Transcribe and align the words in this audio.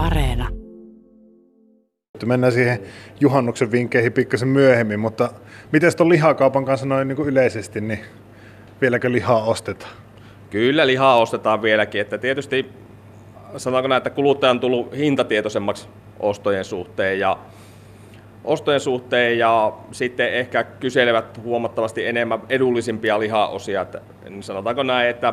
Areena. 0.00 0.48
Mennään 2.26 2.52
siihen 2.52 2.80
juhannuksen 3.20 3.72
vinkkeihin 3.72 4.12
pikkasen 4.12 4.48
myöhemmin, 4.48 5.00
mutta 5.00 5.30
miten 5.72 5.96
tuon 5.96 6.08
lihakaupan 6.08 6.64
kanssa 6.64 6.86
noin 6.86 7.08
niin 7.08 7.16
kuin 7.16 7.28
yleisesti, 7.28 7.80
niin 7.80 7.98
vieläkö 8.80 9.12
lihaa 9.12 9.44
ostetaan? 9.44 9.92
Kyllä 10.50 10.86
lihaa 10.86 11.16
ostetaan 11.16 11.62
vieläkin, 11.62 12.00
että 12.00 12.18
tietysti 12.18 12.66
sanotaanko 13.56 13.88
näin, 13.88 13.96
että 13.96 14.10
kuluttaja 14.10 14.50
on 14.50 14.60
tullut 14.60 14.96
hintatietoisemmaksi 14.96 15.88
ostojen 16.20 16.64
suhteen 16.64 17.18
ja 17.18 17.38
ostojen 18.44 18.80
suhteen 18.80 19.38
ja 19.38 19.72
sitten 19.92 20.34
ehkä 20.34 20.64
kyselevät 20.64 21.42
huomattavasti 21.42 22.06
enemmän 22.06 22.40
edullisimpia 22.48 23.20
lihaosia. 23.20 23.80
Että, 23.80 24.00
niin 24.28 24.42
sanotaanko 24.42 24.82
näin, 24.82 25.10
että 25.10 25.32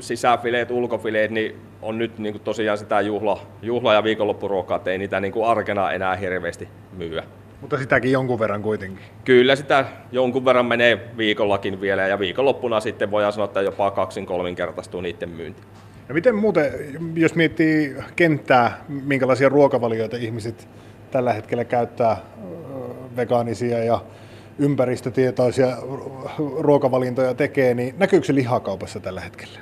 sisäfileet, 0.00 0.70
ulkofileet, 0.70 1.30
niin 1.30 1.65
on 1.82 1.98
nyt 1.98 2.18
niin 2.18 2.32
kuin 2.32 2.42
tosiaan 2.42 2.78
sitä 2.78 3.00
juhla, 3.00 3.40
juhla- 3.62 3.94
ja 3.94 4.04
viikonloppuruokaa, 4.04 4.76
että 4.76 4.90
ei 4.90 4.98
niitä 4.98 5.20
niin 5.20 5.32
kuin 5.32 5.46
arkena 5.46 5.92
enää 5.92 6.16
hirveästi 6.16 6.68
myyä. 6.96 7.22
Mutta 7.60 7.78
sitäkin 7.78 8.12
jonkun 8.12 8.38
verran 8.38 8.62
kuitenkin. 8.62 9.04
Kyllä 9.24 9.56
sitä 9.56 9.84
jonkun 10.12 10.44
verran 10.44 10.66
menee 10.66 11.08
viikollakin 11.16 11.80
vielä 11.80 12.06
ja 12.06 12.18
viikonloppuna 12.18 12.80
sitten 12.80 13.10
voidaan 13.10 13.32
sanoa, 13.32 13.44
että 13.44 13.62
jopa 13.62 13.90
kaksin 13.90 14.26
kolminkertaistuu 14.26 15.00
niiden 15.00 15.28
myynti. 15.28 15.62
No 16.08 16.14
miten 16.14 16.34
muuten, 16.34 16.72
jos 17.14 17.34
miettii 17.34 17.96
kenttää, 18.16 18.84
minkälaisia 18.88 19.48
ruokavalioita 19.48 20.16
ihmiset 20.16 20.68
tällä 21.10 21.32
hetkellä 21.32 21.64
käyttää 21.64 22.16
vegaanisia 23.16 23.84
ja 23.84 24.00
ympäristötietoisia 24.58 25.76
ruokavalintoja 26.58 27.34
tekee, 27.34 27.74
niin 27.74 27.94
näkyykö 27.98 28.26
se 28.26 28.34
lihakaupassa 28.34 29.00
tällä 29.00 29.20
hetkellä? 29.20 29.58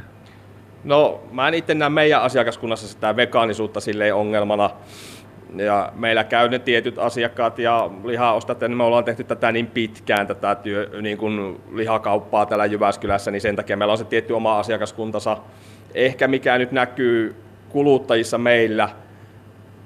No 0.85 1.21
mä 1.31 1.49
en 1.49 1.55
itse 1.55 1.75
näe 1.75 1.89
meidän 1.89 2.23
asiakaskunnassa 2.23 2.89
sitä 2.89 3.17
vegaanisuutta 3.17 3.81
silleen 3.81 4.15
ongelmana. 4.15 4.71
Ja 5.57 5.93
meillä 5.97 6.25
käy 6.25 6.49
ne 6.49 6.59
tietyt 6.59 6.99
asiakkaat 6.99 7.59
ja 7.59 7.91
lihaostat, 8.05 8.61
niin 8.61 8.77
me 8.77 8.85
ollaan 8.85 9.05
tehty 9.05 9.25
tätä 9.25 9.53
niin 9.53 9.67
pitkään, 9.67 10.27
tätä 10.27 10.55
työ, 10.55 10.91
niin 11.03 11.19
kuin 11.19 11.61
lihakauppaa 11.73 12.47
täällä 12.47 12.67
Jyväskylässä, 12.67 13.31
niin 13.31 13.41
sen 13.41 13.57
takia 13.57 13.77
meillä 13.77 13.93
on 13.93 13.99
se 13.99 14.05
tietty 14.05 14.33
oma 14.33 14.59
asiakaskuntansa. 14.59 15.37
Ehkä 15.95 16.29
mikä 16.29 16.59
nyt 16.59 16.73
näkyy 16.73 17.37
kuluttajissa 17.69 18.39
meillä– 18.39 18.89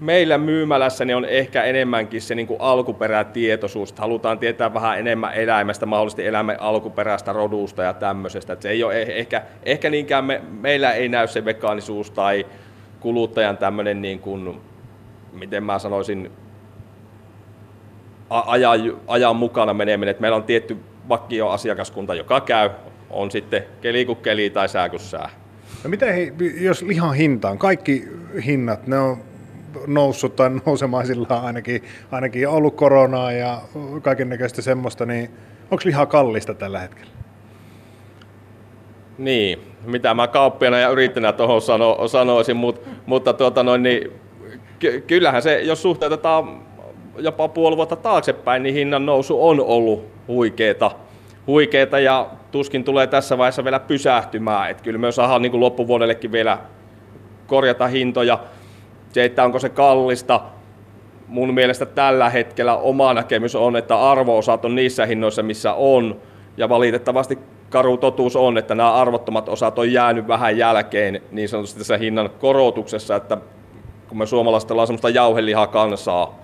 meillä 0.00 0.38
myymälässä 0.38 1.04
niin 1.04 1.16
on 1.16 1.24
ehkä 1.24 1.62
enemmänkin 1.62 2.22
se 2.22 2.34
niin 2.34 2.46
kuin 2.46 2.60
alkuperätietoisuus, 2.60 3.90
että 3.90 4.02
halutaan 4.02 4.38
tietää 4.38 4.74
vähän 4.74 4.98
enemmän 4.98 5.34
eläimestä, 5.34 5.86
mahdollisesti 5.86 6.26
eläimen 6.26 6.62
alkuperäistä 6.62 7.32
rodusta 7.32 7.82
ja 7.82 7.92
tämmöisestä. 7.92 8.52
Että 8.52 8.62
se 8.62 8.70
ei 8.70 8.84
ole 8.84 9.02
eh, 9.02 9.08
ehkä, 9.08 9.42
ehkä 9.62 9.90
niinkään 9.90 10.24
me, 10.24 10.42
meillä 10.60 10.92
ei 10.92 11.08
näy 11.08 11.28
se 11.28 11.44
vegaanisuus 11.44 12.10
tai 12.10 12.46
kuluttajan 13.00 13.56
tämmöinen, 13.56 14.02
niin 14.02 14.18
kuin, 14.18 14.60
miten 15.32 15.64
mä 15.64 15.78
sanoisin, 15.78 16.32
ajan, 18.30 18.80
ajan 19.06 19.36
mukana 19.36 19.74
meneminen. 19.74 20.10
Että 20.10 20.20
meillä 20.20 20.36
on 20.36 20.44
tietty 20.44 20.76
vakio 21.08 21.48
asiakaskunta, 21.48 22.14
joka 22.14 22.40
käy, 22.40 22.70
on 23.10 23.30
sitten 23.30 23.64
keli 23.80 24.04
kuin 24.04 24.18
keli 24.18 24.50
tai 24.50 24.68
sää 24.68 24.88
kuin 24.88 25.00
sää. 25.00 25.30
No 25.84 25.90
miten, 25.90 26.34
jos 26.60 26.82
lihan 26.82 27.14
hintaan, 27.14 27.58
kaikki 27.58 28.08
hinnat, 28.46 28.86
ne 28.86 28.98
on 28.98 29.27
noussut 29.86 30.36
tai 30.36 30.50
nousemaan 30.66 31.06
sillä 31.06 31.40
ainakin, 31.40 31.82
ainakin 32.10 32.48
ollut 32.48 32.74
koronaa 32.76 33.32
ja 33.32 33.60
kaiken 34.02 34.28
näköistä 34.28 34.62
semmoista, 34.62 35.06
niin 35.06 35.30
onko 35.70 35.82
liha 35.84 36.06
kallista 36.06 36.54
tällä 36.54 36.78
hetkellä? 36.78 37.10
Niin, 39.18 39.58
mitä 39.84 40.14
mä 40.14 40.28
kauppiana 40.28 40.78
ja 40.78 40.88
yrittäjänä 40.88 41.32
tuohon 41.32 41.62
sano, 41.62 42.08
sanoisin, 42.08 42.56
mutta, 42.56 42.88
mutta 43.06 43.32
tuota 43.32 43.62
noin, 43.62 43.82
niin, 43.82 44.12
ky- 44.78 45.00
kyllähän 45.00 45.42
se, 45.42 45.60
jos 45.60 45.82
suhteutetaan 45.82 46.68
jopa 47.18 47.48
puoli 47.48 47.76
vuotta 47.76 47.96
taaksepäin, 47.96 48.62
niin 48.62 48.74
hinnan 48.74 49.06
nousu 49.06 49.48
on 49.48 49.60
ollut 49.60 50.04
huikeeta, 50.28 50.90
huikeeta 51.46 52.00
ja 52.00 52.30
tuskin 52.50 52.84
tulee 52.84 53.06
tässä 53.06 53.38
vaiheessa 53.38 53.64
vielä 53.64 53.80
pysähtymään. 53.80 54.70
Et 54.70 54.80
kyllä 54.80 54.98
me 54.98 55.12
saadaan 55.12 55.42
niin 55.42 55.60
loppuvuodellekin 55.60 56.32
vielä 56.32 56.58
korjata 57.46 57.86
hintoja. 57.86 58.38
Se, 59.12 59.24
että 59.24 59.44
onko 59.44 59.58
se 59.58 59.68
kallista, 59.68 60.40
mun 61.28 61.54
mielestä 61.54 61.86
tällä 61.86 62.30
hetkellä 62.30 62.76
oma 62.76 63.14
näkemys 63.14 63.54
on, 63.54 63.76
että 63.76 64.10
arvoosat 64.10 64.64
on 64.64 64.74
niissä 64.74 65.06
hinnoissa, 65.06 65.42
missä 65.42 65.72
on. 65.72 66.16
Ja 66.56 66.68
valitettavasti 66.68 67.38
karu 67.70 67.96
totuus 67.96 68.36
on, 68.36 68.58
että 68.58 68.74
nämä 68.74 68.92
arvottomat 68.92 69.48
osat 69.48 69.78
on 69.78 69.92
jäänyt 69.92 70.28
vähän 70.28 70.58
jälkeen 70.58 71.22
niin 71.32 71.48
sanotusti 71.48 71.78
tässä 71.78 71.96
hinnan 71.96 72.30
korotuksessa, 72.38 73.16
että 73.16 73.38
kun 74.08 74.18
me 74.18 74.26
suomalaiset 74.26 74.70
ollaan 74.70 74.86
semmoista 74.86 75.08
jauhelihaa 75.08 75.66
kansaa, 75.66 76.38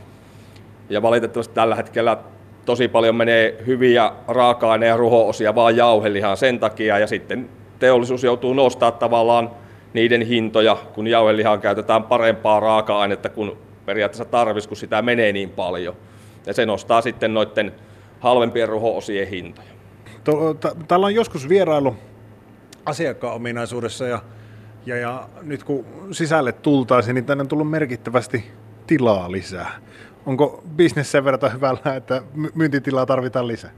ja 0.91 1.03
valitettavasti 1.03 1.55
tällä 1.55 1.75
hetkellä 1.75 2.17
tosi 2.65 2.89
paljon 2.89 3.15
menee 3.15 3.63
hyviä 3.67 4.13
raaka-aine- 4.29 4.87
ja 4.87 4.97
ruho-osia 4.97 5.55
vaan 5.55 5.77
jauhelihaan 5.77 6.37
sen 6.37 6.59
takia, 6.59 6.99
ja 6.99 7.07
sitten 7.07 7.49
teollisuus 7.79 8.25
joutuu 8.25 8.55
nostaa 8.55 8.93
tavallaan 8.93 9.51
niiden 9.95 10.23
hintoja, 10.23 10.77
kun 10.95 11.07
jauhelihaan 11.07 11.61
käytetään 11.61 12.03
parempaa 12.03 12.61
raaka-ainetta 12.61 13.29
kuin 13.29 13.53
periaatteessa 13.87 14.25
tarvis, 14.25 14.67
kun 14.67 14.77
sitä 14.77 15.03
menee 15.03 15.33
niin 15.33 15.51
paljon. 15.51 15.97
Ja 16.47 16.53
se 16.55 16.67
nostaa 16.67 17.01
sitten 17.01 17.35
noiden 17.35 17.73
halvempien 18.21 18.69
ruho-osien 18.69 19.29
hintoja. 19.29 19.69
Täällä 20.89 21.07
on 21.07 21.15
joskus 21.15 21.49
vierailu 21.49 21.97
asiakkaan 22.87 23.35
ominaisuudessa 23.35 24.07
ja, 24.07 24.23
ja, 24.87 24.97
ja 24.97 25.29
nyt 25.43 25.65
kun 25.65 25.87
sisälle 26.11 26.53
tultaisiin, 26.53 27.15
niin 27.15 27.25
tänne 27.25 27.43
on 27.43 27.49
tullut 27.49 27.71
merkittävästi 27.71 28.45
tilaa 28.87 29.33
lisää. 29.33 29.71
Onko 30.27 30.63
bisnes 30.77 31.11
sen 31.11 31.25
verran 31.25 31.53
hyvällä, 31.53 31.95
että 31.97 32.23
myyntitilaa 32.55 33.07
tarvitaan 33.07 33.49
lisää? 33.49 33.71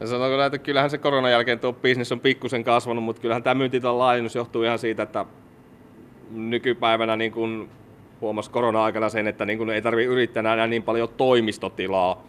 Ja 0.00 0.06
sanotaanko 0.06 0.36
näin, 0.36 0.46
että 0.46 0.58
kyllähän 0.58 0.90
se 0.90 0.98
koronan 0.98 1.30
jälkeen 1.30 1.58
tuo 1.58 1.72
bisnes 1.72 2.12
on 2.12 2.20
pikkusen 2.20 2.64
kasvanut, 2.64 3.04
mutta 3.04 3.22
kyllähän 3.22 3.42
tämä 3.42 3.54
myyntitilan 3.54 3.98
laajennus 3.98 4.34
johtuu 4.34 4.62
ihan 4.62 4.78
siitä, 4.78 5.02
että 5.02 5.26
nykypäivänä 6.30 7.16
niin 7.16 7.32
kuin 7.32 7.68
huomasi 8.20 8.50
korona-aikana 8.50 9.08
sen, 9.08 9.26
että 9.26 9.44
niin 9.44 9.58
kuin 9.58 9.70
ei 9.70 9.82
tarvitse 9.82 10.12
yrittää 10.12 10.40
enää 10.40 10.66
niin 10.66 10.82
paljon 10.82 11.08
toimistotilaa 11.16 12.22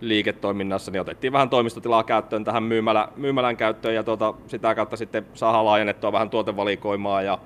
liiketoiminnassa, 0.00 0.90
niin 0.90 1.00
otettiin 1.00 1.32
vähän 1.32 1.50
toimistotilaa 1.50 2.04
käyttöön 2.04 2.44
tähän 2.44 2.62
myymälä, 2.62 3.08
myymälän 3.16 3.56
käyttöön 3.56 3.94
ja 3.94 4.02
tuota, 4.02 4.34
sitä 4.46 4.74
kautta 4.74 4.96
sitten 4.96 5.26
saadaan 5.34 5.64
laajennettua 5.64 6.12
vähän 6.12 6.30
tuotevalikoimaa 6.30 7.22
ja 7.22 7.38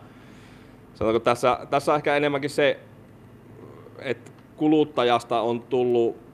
sanotaanko 0.94 1.24
tässä, 1.24 1.58
tässä 1.70 1.92
on 1.92 1.96
ehkä 1.96 2.16
enemmänkin 2.16 2.50
se, 2.50 2.80
että 3.98 4.30
kuluttajasta 4.56 5.40
on 5.40 5.62
tullut 5.62 6.29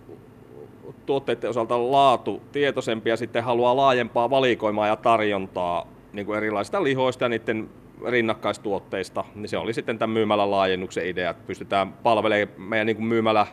tuotteiden 1.07 1.51
osalta 1.51 1.93
laatu 1.93 2.43
tietoisempi 2.53 3.11
ja 3.11 3.17
sitten 3.17 3.45
haluaa 3.45 3.77
laajempaa 3.77 4.31
valikoimaa 4.31 4.87
ja 4.87 4.97
tarjontaa 4.97 5.87
niin 6.13 6.27
kuin 6.27 6.37
erilaisista 6.37 6.83
lihoista 6.85 7.25
ja 7.25 7.29
niiden 7.29 7.69
rinnakkaistuotteista, 8.07 9.25
niin 9.35 9.49
se 9.49 9.59
oli 9.59 9.75
sitten 9.75 9.99
tämän 9.99 10.15
myymälän 10.15 10.51
laajennuksen 10.51 11.07
idea, 11.07 11.31
että 11.31 11.47
pystytään 11.47 11.93
palvelemaan 11.93 12.61
meidän 12.61 12.87
niin 12.87 12.97
kuin 12.97 13.07
myymälä 13.07 13.47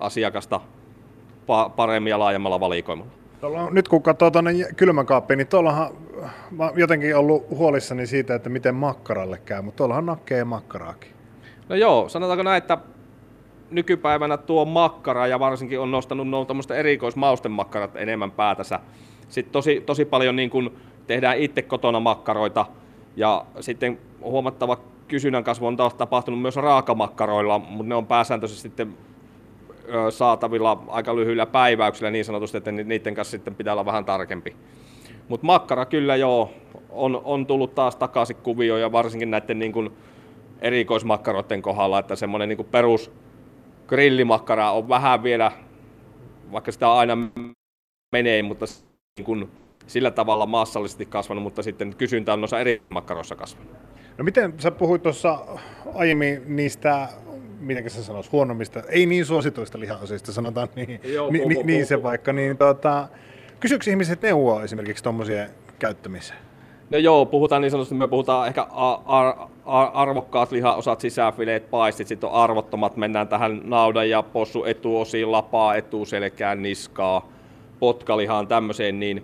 asiakasta 0.00 0.60
paremmin 1.76 2.10
ja 2.10 2.18
laajemmalla 2.18 2.60
valikoimalla. 2.60 3.12
Tuolla, 3.40 3.70
nyt 3.70 3.88
kun 3.88 4.02
katsoo 4.02 4.30
tuonne 4.30 4.52
kylmäkaappiin, 4.76 5.38
niin 5.38 5.46
tuollahan 5.46 5.90
mä 6.50 6.72
jotenkin 6.76 7.16
ollut 7.16 7.50
huolissani 7.50 8.06
siitä, 8.06 8.34
että 8.34 8.48
miten 8.48 8.74
makkaralle 8.74 9.38
käy, 9.38 9.62
mutta 9.62 9.76
tuollahan 9.76 10.06
nakkee 10.06 10.44
makkaraakin. 10.44 11.10
No 11.68 11.76
joo, 11.76 12.08
sanotaanko 12.08 12.42
näin, 12.42 12.58
että 12.58 12.78
nykypäivänä 13.70 14.36
tuo 14.36 14.64
makkara 14.64 15.26
ja 15.26 15.40
varsinkin 15.40 15.80
on 15.80 15.90
nostanut 15.90 16.28
nuo 16.28 16.46
erikoismausten 16.76 17.52
makkarat 17.52 17.96
enemmän 17.96 18.30
päätänsä. 18.30 18.80
Sitten 19.28 19.52
tosi, 19.52 19.82
tosi 19.86 20.04
paljon 20.04 20.36
niin 20.36 20.50
kuin 20.50 20.70
tehdään 21.06 21.38
itse 21.38 21.62
kotona 21.62 22.00
makkaroita 22.00 22.66
ja 23.16 23.44
sitten 23.60 23.98
huomattava 24.22 24.76
kysynnän 25.08 25.44
kasvu 25.44 25.66
on 25.66 25.76
taas 25.76 25.94
tapahtunut 25.94 26.42
myös 26.42 26.56
raakamakkaroilla, 26.56 27.58
mutta 27.58 27.88
ne 27.88 27.94
on 27.94 28.06
pääsääntöisesti 28.06 28.62
sitten 28.62 28.94
saatavilla 30.10 30.82
aika 30.88 31.16
lyhyillä 31.16 31.46
päiväyksillä 31.46 32.10
niin 32.10 32.24
sanotusti, 32.24 32.58
että 32.58 32.72
niiden 32.72 33.14
kanssa 33.14 33.30
sitten 33.30 33.54
pitää 33.54 33.72
olla 33.72 33.86
vähän 33.86 34.04
tarkempi. 34.04 34.56
Mutta 35.28 35.46
makkara 35.46 35.86
kyllä 35.86 36.16
joo, 36.16 36.50
on, 36.90 37.20
on 37.24 37.46
tullut 37.46 37.74
taas 37.74 37.96
takaisin 37.96 38.36
kuvioon 38.36 38.80
ja 38.80 38.92
varsinkin 38.92 39.30
näiden 39.30 39.58
niin 39.58 39.72
kuin 39.72 39.90
erikoismakkaroiden 40.60 41.62
kohdalla, 41.62 41.98
että 41.98 42.16
semmoinen 42.16 42.48
niin 42.48 42.66
perus 42.70 43.12
grillimakkara 43.90 44.70
on 44.70 44.88
vähän 44.88 45.22
vielä, 45.22 45.52
vaikka 46.52 46.72
sitä 46.72 46.92
aina 46.92 47.16
menee, 48.12 48.42
mutta 48.42 48.66
niin 49.18 49.24
kuin 49.24 49.50
sillä 49.86 50.10
tavalla 50.10 50.46
maassallisesti 50.46 51.06
kasvanut, 51.06 51.42
mutta 51.44 51.62
sitten 51.62 51.96
kysyntä 51.96 52.32
on 52.32 52.40
noissa 52.40 52.60
eri 52.60 52.82
makkaroissa 52.88 53.36
kasvanut. 53.36 53.72
No 54.18 54.24
miten 54.24 54.54
sä 54.58 54.70
puhuit 54.70 55.02
tuossa 55.02 55.38
aiemmin 55.94 56.56
niistä, 56.56 57.08
miten 57.60 57.90
sä 57.90 58.02
sanois, 58.02 58.32
huonommista, 58.32 58.82
ei 58.88 59.06
niin 59.06 59.26
suosituista 59.26 59.80
lihaosista, 59.80 60.32
sanotaan 60.32 60.68
niin, 60.76 61.00
Joo, 61.04 61.30
ni, 61.30 61.62
niin 61.64 61.86
se 61.86 62.02
vaikka, 62.02 62.32
niin 62.32 62.58
tuota, 62.58 63.08
kysyykö 63.60 63.90
ihmiset 63.90 64.22
neuvoa 64.22 64.64
esimerkiksi 64.64 65.04
tuommoisien 65.04 65.50
käyttämiseen? 65.78 66.49
No 66.90 66.98
joo, 66.98 67.26
puhutaan 67.26 67.62
niin 67.62 67.70
sanotusti, 67.70 67.94
me 67.94 68.08
puhutaan 68.08 68.46
ehkä 68.46 68.66
ar- 69.06 69.36
ar- 69.64 69.90
arvokkaat 69.94 70.52
lihaosat, 70.52 71.00
sisäfileet, 71.00 71.70
paistit, 71.70 72.08
sitten 72.08 72.28
on 72.30 72.34
arvottomat, 72.34 72.96
mennään 72.96 73.28
tähän 73.28 73.60
naudan 73.64 74.10
ja 74.10 74.22
possu 74.22 74.64
etuosiin, 74.64 75.32
lapaa, 75.32 75.74
etuselkään, 75.74 76.62
niskaa, 76.62 77.28
potkalihaan, 77.78 78.48
tämmöiseen, 78.48 79.00
niin 79.00 79.22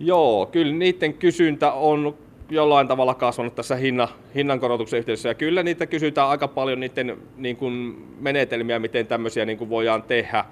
joo, 0.00 0.46
kyllä 0.46 0.72
niiden 0.72 1.14
kysyntä 1.14 1.72
on 1.72 2.14
jollain 2.50 2.88
tavalla 2.88 3.14
kasvanut 3.14 3.54
tässä 3.54 3.76
hinna, 3.76 4.08
hinnankorotuksen 4.34 4.98
yhteydessä. 4.98 5.28
Ja 5.28 5.34
kyllä 5.34 5.62
niitä 5.62 5.86
kysytään 5.86 6.28
aika 6.28 6.48
paljon 6.48 6.80
niiden 6.80 7.16
niin 7.36 7.56
kuin 7.56 8.04
menetelmiä, 8.20 8.78
miten 8.78 9.06
tämmöisiä 9.06 9.44
niin 9.44 9.58
kuin 9.58 9.70
voidaan 9.70 10.02
tehdä, 10.02 10.44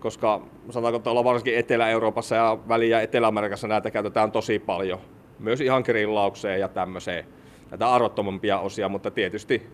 koska 0.00 0.40
sanotaanko 0.70 0.98
tuolla 0.98 1.24
varsinkin 1.24 1.58
Etelä-Euroopassa 1.58 2.34
ja 2.34 2.58
Väli- 2.68 2.90
ja 2.90 3.00
Etelä-Amerikassa 3.00 3.68
näitä 3.68 3.90
käytetään 3.90 4.32
tosi 4.32 4.58
paljon. 4.58 4.98
Myös 5.40 5.60
ihan 5.60 5.82
grillaukseen 5.82 6.60
ja 6.60 6.68
tämmöiseen 6.68 7.24
näitä 7.70 7.92
arvottomampia 7.92 8.58
osia, 8.58 8.88
mutta 8.88 9.10
tietysti 9.10 9.66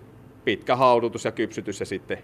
pitkä 0.45 0.77
haudutus 0.77 1.25
ja 1.25 1.33
kypsytys 1.33 1.81
ja 1.81 1.87
sitten 1.87 2.19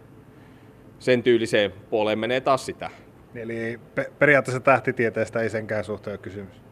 sen 0.99 1.23
tyyliseen 1.23 1.73
puoleen 1.91 2.19
menee 2.19 2.41
taas 2.41 2.67
sitä. 2.67 2.91
Eli 3.35 3.81
periaatteessa 4.19 4.61
tähtitieteestä 4.61 5.41
ei 5.41 5.51
senkään 5.51 5.85
suhteen 5.85 6.13
ole 6.13 6.19
kysymys 6.19 6.63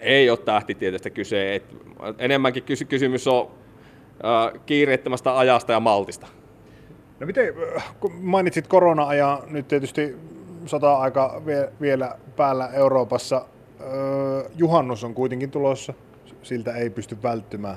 ei 0.00 0.30
ole 0.30 0.38
tähtitieteestä 0.38 1.10
kyse. 1.10 1.54
Et 1.54 1.76
enemmänkin 2.18 2.62
kysy- 2.62 2.84
kysymys 2.84 3.28
on 3.28 3.50
äh, 4.24 4.60
kiireettömästä 4.66 5.38
ajasta 5.38 5.72
ja 5.72 5.80
maltista. 5.80 6.26
No 7.20 7.26
miten, 7.26 7.54
kun 8.00 8.12
mainitsit 8.20 8.66
korona-ajan, 8.66 9.38
nyt 9.46 9.68
tietysti 9.68 10.16
sota-aika 10.66 11.42
vie, 11.46 11.72
vielä 11.80 12.18
päällä 12.36 12.68
Euroopassa. 12.72 13.46
Öö, 13.80 14.50
juhannus 14.56 15.04
on 15.04 15.14
kuitenkin 15.14 15.50
tulossa, 15.50 15.94
siltä 16.48 16.76
ei 16.76 16.90
pysty 16.90 17.16
välttymään. 17.22 17.76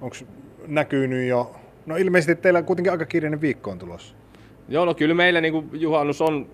Onko 0.00 0.16
näkynyt 0.66 1.28
jo? 1.28 1.54
No 1.86 1.96
ilmeisesti 1.96 2.42
teillä 2.42 2.62
kuitenkin 2.62 2.92
aika 2.92 3.06
kiireinen 3.06 3.40
viikko 3.40 3.70
on 3.70 3.78
tulossa. 3.78 4.14
Joo, 4.68 4.84
no 4.84 4.94
kyllä 4.94 5.14
meillä 5.14 5.40
niin 5.40 5.70
juhannus 5.72 6.22
on 6.22 6.46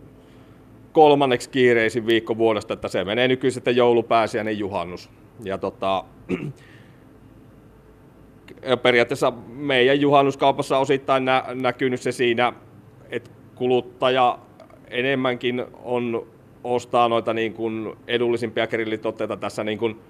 kolmanneksi 0.92 1.50
kiireisin 1.50 2.06
viikko 2.06 2.38
vuodesta, 2.38 2.74
että 2.74 2.88
se 2.88 3.04
menee 3.04 3.28
nykyisin 3.28 3.54
sitten 3.54 3.76
joulupääsiäinen 3.76 4.58
juhannus. 4.58 5.10
Ja 5.44 5.58
tota, 5.58 6.04
periaatteessa 8.82 9.32
meidän 9.48 10.00
juhannuskaupassa 10.00 10.78
osittain 10.78 11.24
nä- 11.24 11.44
näkynyt 11.54 12.00
se 12.00 12.12
siinä, 12.12 12.52
että 13.10 13.30
kuluttaja 13.54 14.38
enemmänkin 14.90 15.64
on 15.82 16.26
ostaa 16.64 17.08
noita 17.08 17.34
niin 17.34 17.52
kuin 17.52 17.94
edullisimpia 18.06 18.66
grillitotteita 18.66 19.36
tässä 19.36 19.64
niin 19.64 19.78
kuin, 19.78 20.00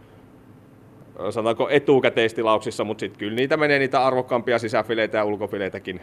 sanotaanko 1.31 1.69
etukäteistilauksissa, 1.69 2.85
mutta 2.85 3.01
sitten 3.01 3.19
kyllä 3.19 3.37
niitä 3.37 3.57
menee 3.57 3.79
niitä 3.79 4.07
arvokkaampia 4.07 4.59
sisäfileitä 4.59 5.19
ja 5.19 5.25
ulkofileitäkin. 5.25 6.01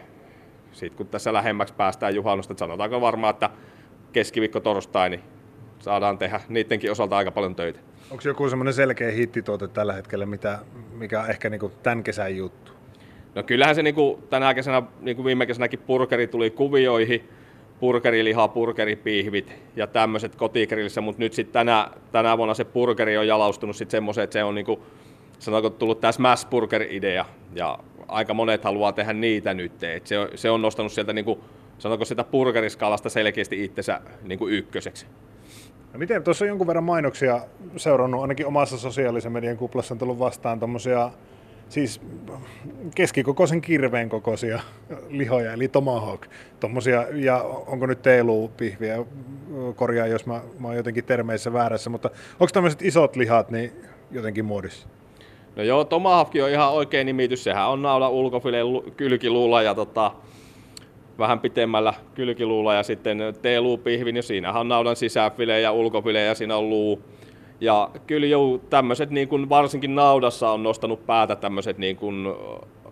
Sitten 0.72 0.96
kun 0.96 1.06
tässä 1.06 1.32
lähemmäksi 1.32 1.74
päästään 1.74 2.14
juhannusta, 2.14 2.54
sanotaanko 2.56 3.00
varmaan, 3.00 3.30
että 3.34 3.50
keskiviikko, 4.12 4.60
torstai, 4.60 5.10
niin 5.10 5.22
saadaan 5.78 6.18
tehdä 6.18 6.40
niidenkin 6.48 6.90
osalta 6.90 7.16
aika 7.16 7.30
paljon 7.30 7.54
töitä. 7.54 7.80
Onko 8.10 8.22
joku 8.26 8.48
semmoinen 8.48 8.74
selkeä 8.74 9.10
hittituote 9.10 9.68
tällä 9.68 9.92
hetkellä, 9.92 10.26
mitä, 10.26 10.58
mikä 10.92 11.20
on 11.20 11.30
ehkä 11.30 11.50
niinku 11.50 11.72
tämän 11.82 12.02
kesän 12.02 12.36
juttu? 12.36 12.72
No 13.34 13.42
kyllähän 13.42 13.74
se 13.74 13.82
niinku 13.82 14.22
tänä 14.30 14.54
kesänä, 14.54 14.82
niin 15.00 15.16
kuin 15.16 15.26
viime 15.26 15.46
kesänäkin 15.46 15.78
purkeri 15.78 16.26
tuli 16.26 16.50
kuvioihin, 16.50 17.28
purkeriliha, 17.82 18.48
purkeripiihvit 18.48 19.54
ja 19.76 19.86
tämmöiset 19.86 20.36
kotigrillissä, 20.36 21.00
mutta 21.00 21.18
nyt 21.22 21.32
sitten 21.32 21.52
tänä, 21.52 21.90
tänä 22.12 22.38
vuonna 22.38 22.54
se 22.54 22.64
purkeri 22.64 23.16
on 23.16 23.26
jalaustunut 23.26 23.76
sitten 23.76 23.90
semmoiseen, 23.90 24.22
että 24.24 24.32
se 24.32 24.44
on 24.44 24.54
niinku, 24.54 24.82
sanotaanko 25.38 25.70
tullut 25.70 26.00
tämä 26.00 26.12
smash 26.12 26.48
burger 26.50 26.82
idea 26.90 27.24
ja 27.54 27.78
aika 28.08 28.34
monet 28.34 28.64
haluaa 28.64 28.92
tehdä 28.92 29.12
niitä 29.12 29.54
nyt, 29.54 29.82
Et 29.82 30.06
se, 30.06 30.16
se 30.34 30.50
on 30.50 30.62
nostanut 30.62 30.92
sieltä 30.92 31.12
niinku 31.12 31.44
sanotaanko 31.78 32.04
sitä 32.04 32.24
purkeriskaalasta 32.24 33.08
selkeästi 33.08 33.64
itsensä 33.64 34.00
niin 34.22 34.38
kuin 34.38 34.54
ykköseksi. 34.54 35.06
No 35.92 35.98
miten, 35.98 36.22
tuossa 36.22 36.44
on 36.44 36.48
jonkun 36.48 36.66
verran 36.66 36.84
mainoksia 36.84 37.40
seurannut, 37.76 38.22
ainakin 38.22 38.46
omassa 38.46 38.78
sosiaalisen 38.78 39.32
median 39.32 39.56
kuplassa 39.56 39.94
on 39.94 39.98
tullut 39.98 40.18
vastaan 40.18 40.58
tuommoisia 40.58 41.10
siis 41.72 42.00
keskikokoisen 42.94 43.60
kirveen 43.60 44.08
kokoisia 44.08 44.60
lihoja, 45.08 45.52
eli 45.52 45.68
tomahawk. 45.68 46.26
Tommosia, 46.60 47.06
ja 47.14 47.42
onko 47.42 47.86
nyt 47.86 48.02
teeluu-pihviä, 48.02 49.04
korjaa 49.76 50.06
jos 50.06 50.26
mä, 50.26 50.40
mä 50.58 50.68
oon 50.68 50.76
jotenkin 50.76 51.04
termeissä 51.04 51.52
väärässä, 51.52 51.90
mutta 51.90 52.10
onko 52.32 52.50
tämmöiset 52.52 52.82
isot 52.82 53.16
lihat 53.16 53.50
niin 53.50 53.72
jotenkin 54.10 54.44
muodissa? 54.44 54.88
No 55.56 55.62
joo, 55.62 55.84
tomahawk 55.84 56.32
on 56.42 56.50
ihan 56.50 56.72
oikein 56.72 57.06
nimitys, 57.06 57.44
sehän 57.44 57.68
on 57.68 57.82
naula 57.82 58.08
ulkofileen 58.08 58.66
kylkiluulla 58.96 59.62
ja 59.62 59.74
tota, 59.74 60.12
vähän 61.18 61.40
pitemmällä 61.40 61.94
kylkiluulla 62.14 62.74
ja 62.74 62.82
sitten 62.82 63.18
T-luupihvin, 63.42 64.16
ja 64.16 64.22
siinähän 64.22 64.60
on 64.60 64.68
naudan 64.68 64.96
sisäfile 64.96 65.60
ja 65.60 65.72
ulkofile 65.72 66.20
ja 66.20 66.34
siinä 66.34 66.56
on 66.56 66.70
luu. 66.70 67.02
Ja 67.62 67.90
kyllä 68.06 68.26
jo 68.26 68.60
tämmöiset 68.70 69.10
niin 69.10 69.28
kuin 69.28 69.48
varsinkin 69.48 69.94
naudassa 69.94 70.50
on 70.50 70.62
nostanut 70.62 71.06
päätä 71.06 71.36
tämmöiset 71.36 71.78
niin 71.78 71.96
kuin 71.96 72.26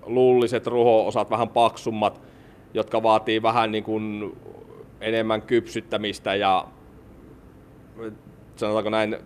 luulliset 0.06 0.66
ruho-osat, 0.66 1.30
vähän 1.30 1.48
paksummat, 1.48 2.20
jotka 2.74 3.02
vaatii 3.02 3.42
vähän 3.42 3.72
niin 3.72 3.84
kuin 3.84 4.36
enemmän 5.00 5.42
kypsyttämistä 5.42 6.34
ja 6.34 6.64
sanotaanko 8.56 8.90
näin 8.90 9.16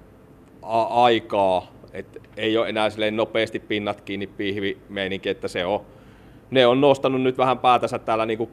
a- 0.62 1.04
aikaa, 1.04 1.66
että 1.92 2.20
ei 2.36 2.56
ole 2.56 2.68
enää 2.68 2.90
silleen 2.90 3.16
nopeasti 3.16 3.60
pinnat 3.60 4.00
kiinni 4.00 4.26
pihvi 4.26 4.78
meininki, 4.88 5.28
että 5.28 5.48
se 5.48 5.64
on, 5.64 5.80
ne 6.50 6.66
on 6.66 6.80
nostanut 6.80 7.22
nyt 7.22 7.38
vähän 7.38 7.58
päätänsä 7.58 7.98
täällä 7.98 8.26
niin 8.26 8.38
kuin 8.38 8.50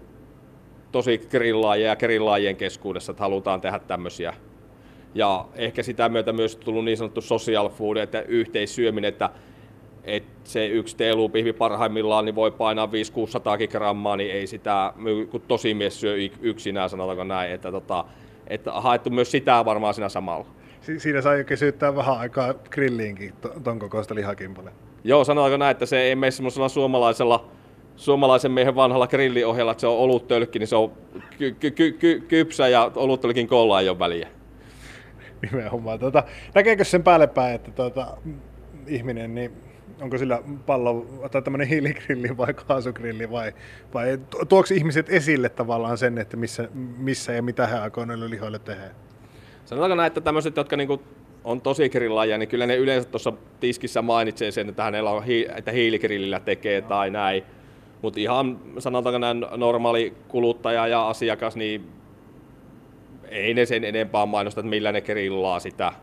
tosi 0.92 1.18
grillaajia 1.18 1.88
ja 1.88 1.96
grillaajien 1.96 2.56
keskuudessa, 2.56 3.12
että 3.12 3.24
halutaan 3.24 3.62
tehdä 3.62 3.80
tämmöisiä. 3.80 4.34
Ja 5.16 5.46
ehkä 5.56 5.84
sitä 5.84 6.10
myötä 6.10 6.34
myös 6.34 6.56
tullut 6.56 6.86
niin 6.86 6.98
sanottu 6.98 7.22
social 7.22 7.70
food, 7.70 7.98
että 7.98 8.22
yhteissyöminen, 8.22 9.10
että, 9.10 9.30
että 10.04 10.32
se 10.44 10.68
yksi 10.68 10.98
teelupihvi 10.98 11.54
parhaimmillaan 11.54 12.26
niin 12.26 12.36
voi 12.36 12.52
painaa 12.52 12.86
500-600 12.86 13.68
grammaa, 13.72 14.18
niin 14.18 14.32
ei 14.32 14.48
sitä, 14.48 14.94
kun 15.32 15.42
tosi 15.42 15.74
mies 15.74 16.00
syö 16.00 16.16
yksinään, 16.42 16.90
sanotaanko 16.90 17.24
näin, 17.24 17.52
että, 17.52 17.72
tota, 17.72 18.06
että 18.48 18.72
haettu 18.72 19.10
myös 19.10 19.32
sitä 19.32 19.66
varmaan 19.66 19.94
siinä 19.94 20.10
samalla. 20.10 20.46
Si- 20.82 21.00
siinä 21.00 21.22
sai 21.22 21.38
oikein 21.38 21.58
syyttää 21.58 21.96
vähän 21.96 22.18
aikaa 22.20 22.54
grilliinkin 22.54 23.34
ton 23.64 23.80
kokoista 23.80 24.16
lihakimpalle. 24.16 24.72
Joo, 25.04 25.24
sanotaanko 25.24 25.58
näin, 25.58 25.72
että 25.72 25.86
se 25.86 26.02
ei 26.02 26.16
mene 26.16 26.32
semmoisella 26.32 26.70
suomalaisella 26.70 27.46
suomalaisen 27.96 28.52
miehen 28.52 28.76
vanhalla 28.76 29.08
grilliohjella, 29.08 29.72
että 29.72 29.82
se 29.82 29.88
on 29.88 29.98
oluttölkki, 29.98 30.60
niin 30.60 30.68
se 30.68 30.76
on 30.76 30.92
ky- 31.38 31.52
ky- 31.52 31.72
ky- 31.72 31.92
ky- 31.92 32.24
kypsä 32.28 32.68
ja 32.68 32.92
oluttölkin 32.96 33.48
koolla 33.48 33.82
ei 33.82 33.90
ole 33.90 34.00
väliä. 34.00 34.28
Nimenomaan. 35.52 36.00
Tuota, 36.00 36.24
näkeekö 36.56 36.84
sen 36.84 37.04
päälle 37.04 37.28
päin, 37.28 37.56
että 37.56 37.72
tuota, 37.72 38.18
ihminen, 38.88 39.36
niin 39.36 39.52
onko 40.02 40.18
sillä 40.18 40.40
pallo 40.66 41.06
tai 41.32 41.42
tämmöinen 41.42 41.68
hiiligrilli 41.68 42.38
vai 42.38 42.54
kaasugrilli 42.54 43.32
vai, 43.32 43.54
vai 43.94 44.20
tuoksi 44.50 44.76
ihmiset 44.76 45.10
esille 45.10 45.50
tavallaan 45.50 45.98
sen, 45.98 46.18
että 46.18 46.38
missä, 46.38 46.70
missä 46.98 47.34
ja 47.34 47.42
mitä 47.42 47.68
he 47.68 47.78
aikoo 47.78 48.06
noille 48.06 48.30
lihoille 48.30 48.60
tehdä? 48.60 48.90
Sanotaanko 49.66 49.96
näin, 49.96 50.08
että 50.08 50.22
tämmöiset, 50.22 50.58
jotka 50.58 50.78
niinku 50.78 51.02
on 51.44 51.62
tosi 51.62 51.90
grillaajia, 51.90 52.38
niin 52.38 52.50
kyllä 52.50 52.68
ne 52.68 52.76
yleensä 52.76 53.10
tuossa 53.10 53.34
tiskissä 53.60 54.02
mainitsee 54.02 54.52
sen, 54.52 54.70
että 54.70 54.84
hänellä 54.84 55.12
on, 55.12 55.24
hi- 55.24 55.48
että 55.56 55.72
hiiligrillillä 55.72 56.40
tekee 56.40 56.82
tai 56.82 57.10
näin. 57.10 57.44
Mutta 58.02 58.20
ihan 58.20 58.60
sanotaanko 58.80 59.18
näin 59.18 59.46
normaali 59.58 60.14
kuluttaja 60.28 60.88
ja 60.88 61.10
asiakas, 61.10 61.56
niin 61.56 62.01
ei 63.32 63.54
ne 63.54 63.66
sen 63.66 63.84
enempää 63.84 64.26
mainosta, 64.26 64.62
että 64.62 64.70
millä 64.70 64.92
ne 64.92 65.02
grillaa 65.02 65.60
sitä. 65.60 65.94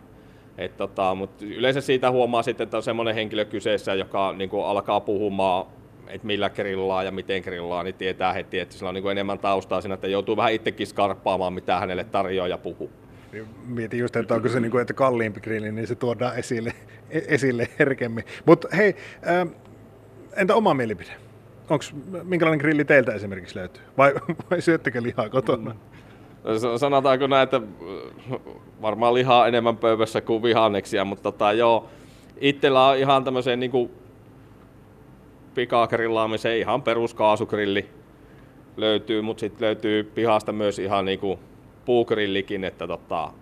Et 0.59 0.77
tota, 0.77 1.15
mutta 1.15 1.45
yleensä 1.45 1.81
siitä 1.81 2.11
huomaa 2.11 2.43
sitten, 2.43 2.65
että 2.65 2.77
on 2.77 2.83
semmoinen 2.83 3.15
henkilö 3.15 3.45
kyseessä, 3.45 3.95
joka 3.95 4.33
niin 4.33 4.51
kuin 4.51 4.65
alkaa 4.65 5.01
puhumaan, 5.01 5.67
että 6.09 6.27
millä 6.27 6.51
grillaa 6.51 7.03
ja 7.03 7.11
miten 7.11 7.43
grillaa, 7.43 7.83
niin 7.83 7.95
tietää 7.95 8.33
heti, 8.33 8.59
että 8.59 8.75
sillä 8.75 8.89
on 8.89 8.95
niin 8.95 9.03
kuin 9.03 9.13
enemmän 9.13 9.39
taustaa 9.39 9.81
siinä, 9.81 9.95
että 9.95 10.09
joutuu 10.09 10.37
vähän 10.37 10.53
itsekin 10.53 10.87
skarppaamaan, 10.87 11.53
mitä 11.53 11.79
hänelle 11.79 12.05
tarjoaa 12.05 12.49
ja 12.49 12.59
puhuu. 12.59 12.91
Niin 13.33 13.47
mietin 13.67 14.01
just, 14.01 14.17
että 14.17 14.35
onko 14.35 14.49
se 14.49 14.61
niin 14.61 14.71
kuin, 14.71 14.81
että 14.81 14.95
kalliimpi 14.95 15.41
grilli, 15.41 15.73
niin 15.73 15.87
se 15.87 15.95
tuodaan 15.95 16.39
esille, 16.39 16.73
e-, 17.11 17.23
esille 17.27 17.69
herkemmin. 17.79 18.25
Mutta 18.47 18.69
hei, 18.77 18.97
entä 20.37 20.55
oma 20.55 20.75
mielipide? 20.75 21.11
Onks, 21.71 21.95
minkälainen 22.23 22.61
grilli 22.61 22.85
teiltä 22.85 23.13
esimerkiksi 23.13 23.57
löytyy? 23.57 23.83
Vai, 23.99 24.15
vai 24.51 24.61
syöttekö 24.61 25.03
lihaa 25.03 25.29
kotona? 25.29 25.71
Mm. 25.71 25.98
Sanotaanko 26.77 27.27
näin, 27.27 27.43
että 27.45 27.57
äh, 27.57 28.41
varmaan 28.83 29.15
lihaa 29.15 29.47
enemmän 29.47 29.77
pöydässä 29.77 30.21
kuin 30.21 30.43
vihanneksia, 30.43 31.05
mutta 31.05 31.23
tota, 31.23 31.53
joo, 31.53 31.89
itsellä 32.41 32.87
on 32.87 32.97
ihan 32.97 33.25
tämmöiseen 33.25 33.61
niin 33.61 33.91
pikagrillaamiseen 35.55 36.59
ihan 36.59 36.83
peruskaasugrilli 36.83 37.89
löytyy, 38.77 39.23
mutta 39.23 39.41
sitten 39.41 39.67
löytyy 39.67 40.05
pihasta 40.05 40.53
myös 40.53 40.79
ihan 40.79 41.05
niin 41.05 41.19
kuin 41.19 41.39
puugrillikin, 41.85 42.65
että 42.65 42.87
tota, 42.87 43.33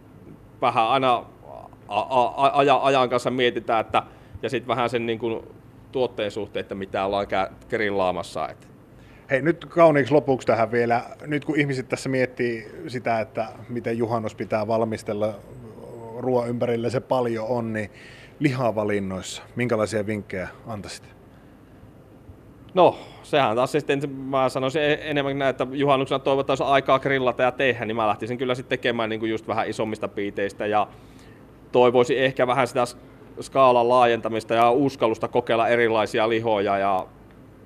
vähän 0.61 0.89
aina 0.89 1.25
a- 1.89 2.01
a- 2.01 2.81
ajan 2.83 3.09
kanssa 3.09 3.31
mietitään, 3.31 3.81
että 3.81 4.03
ja 4.43 4.51
sitten 4.51 4.69
vähän 4.69 4.91
sen 4.91 5.07
niin 5.07 5.19
kuin, 5.19 5.43
tuotteen 5.93 6.31
suhteen, 6.31 6.61
että 6.61 6.75
mitä 6.75 7.05
ollaan 7.05 7.27
grillaamassa. 7.69 8.49
Että. 8.49 8.67
Hei, 9.31 9.43
nyt 9.43 9.65
kauniiksi 9.65 10.15
lopuksi 10.15 10.47
tähän 10.47 10.73
vielä. 10.73 11.03
Nyt 11.27 11.45
kun 11.45 11.61
ihmiset 11.61 11.89
tässä 11.89 12.09
miettii 12.09 12.69
sitä, 12.87 13.21
että 13.21 13.49
miten 13.69 13.99
juhannus 13.99 14.35
pitää 14.35 14.67
valmistella, 14.67 15.35
ruoan 16.19 16.49
ympärillä 16.49 16.91
se 16.91 17.01
paljon 17.01 17.47
on, 17.49 17.73
niin 17.73 17.91
lihavalinnoissa, 18.39 19.43
minkälaisia 19.57 20.07
vinkkejä 20.07 20.49
antaisit? 20.67 21.05
No, 22.75 22.99
sehän 23.23 23.57
taas 23.57 23.73
sitten, 23.73 24.11
mä 24.11 24.49
sanoisin 24.49 24.83
e- 24.83 24.99
enemmän 25.03 25.39
näin, 25.39 25.51
että 25.51 25.67
juhannuksena 25.71 26.19
toivotaan 26.19 26.59
aikaa 26.63 26.99
grillata 26.99 27.43
ja 27.43 27.53
tehdä, 27.53 27.85
niin 27.85 27.97
mä 27.97 28.09
lähtisin 28.09 28.39
kyllä 28.39 28.55
sitten 28.55 28.79
tekemään 28.79 29.11
niin 29.11 29.21
kuin 29.21 29.31
just 29.31 29.49
vähän 29.49 29.69
isommista 29.69 30.09
piiteistä 30.09 30.67
ja 30.67 30.87
toivoisin 31.73 32.19
ehkä 32.19 32.47
vähän 32.47 32.67
sitä 32.67 32.85
skaalan 33.41 33.89
laajentamista 33.89 34.55
ja 34.55 34.71
uskallusta 34.71 35.29
kokeilla 35.29 35.69
erilaisia 35.69 36.29
lihoja 36.29 36.79
ja 36.79 37.07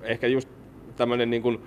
ehkä 0.03 0.27
just 0.27 0.60
tämmöinen 1.01 1.29
niin 1.29 1.41
kuin 1.41 1.61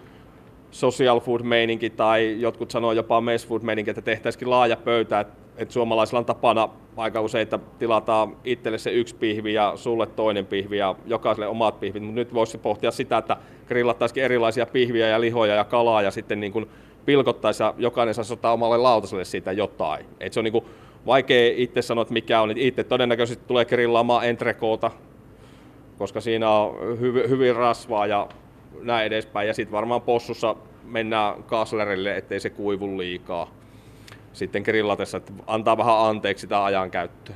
social 0.71 1.21
food 1.21 1.43
meininki 1.43 1.91
tai 1.91 2.37
jotkut 2.39 2.71
sanoo 2.71 2.93
jopa 2.93 3.21
mess 3.21 3.47
food 3.47 3.63
meininki, 3.63 3.91
että 3.91 4.03
tehtäisikin 4.03 4.51
laaja 4.51 4.77
pöytä, 4.77 5.21
että, 5.21 5.35
että 5.57 5.75
suomalaisilla 5.75 6.19
on 6.19 6.25
tapana 6.25 6.69
aika 6.97 7.21
usein, 7.21 7.43
että 7.43 7.59
tilataan 7.79 8.37
itselle 8.45 8.79
se 8.79 8.91
yksi 8.91 9.15
pihvi 9.15 9.53
ja 9.55 9.73
sulle 9.77 10.07
toinen 10.07 10.47
pihvi 10.47 10.79
ja 10.79 10.95
jokaiselle 11.07 11.47
omat 11.47 11.81
pihvit, 11.81 12.03
mutta 12.03 12.15
nyt 12.15 12.35
voisi 12.35 12.59
pohtia 12.59 12.91
sitä, 12.91 13.19
että 13.19 13.37
grillattaisikin 13.69 14.25
erilaisia 14.25 14.67
pihviä 14.67 15.09
ja 15.09 15.21
lihoja 15.21 15.55
ja 15.55 15.65
kalaa 15.65 16.03
ja 16.03 16.11
sitten 16.11 16.41
niin 16.41 16.53
kuin 16.53 16.67
pilkottaisiin 17.07 17.65
ja 17.65 17.75
jokainen 17.79 18.15
saisi 18.15 18.33
ottaa 18.33 18.53
omalle 18.53 18.77
lautaselle 18.77 19.25
siitä 19.25 19.53
jotain. 19.53 20.07
Et 20.21 20.33
se 20.33 20.41
on 20.41 20.45
niin 20.45 20.53
kuin 20.53 20.65
vaikea 21.07 21.53
itse 21.57 21.83
sanoa, 21.83 22.03
että 22.03 22.15
mikä 22.15 22.41
on. 22.41 22.59
Itse 22.59 22.85
todennäköisesti 22.85 23.45
tulee 23.47 23.65
grillaamaan 23.65 24.29
entrekoota, 24.29 24.91
koska 25.99 26.21
siinä 26.21 26.51
on 26.51 27.01
hyvin 27.29 27.57
rasvaa 27.57 28.07
ja 28.07 28.29
näin 28.81 29.07
edespäin. 29.07 29.49
Ja 29.49 29.55
sitten 29.55 29.73
varmaan 29.73 30.03
possussa 30.03 30.57
mennään 30.85 31.43
kaslerille, 31.43 32.17
ettei 32.17 32.41
se 32.41 32.51
kuivu 32.51 32.99
liikaa 32.99 33.51
sitten 34.33 34.63
grillatessa, 34.63 35.17
että 35.17 35.33
antaa 35.47 35.77
vähän 35.77 35.99
anteeksi 35.99 36.41
sitä 36.41 36.65
ajan 36.65 36.91
käyttöä. 36.91 37.35